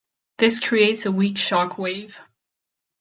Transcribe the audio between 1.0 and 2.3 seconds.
a weak shock wave.